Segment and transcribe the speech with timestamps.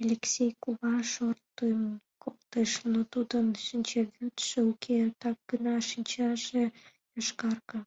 [0.00, 1.80] Элексей кува шортын
[2.22, 6.64] колтыш, но тудын шинчавӱдшӧ уке, так гына шинчаже
[7.14, 7.80] йошкарга.